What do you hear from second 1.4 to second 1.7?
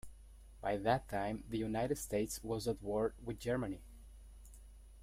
the